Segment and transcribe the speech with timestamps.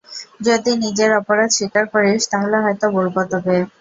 [0.41, 3.55] যদি নিজের অপরাধ স্বীকার করিস তাহলে হয়তো বলব তোকে।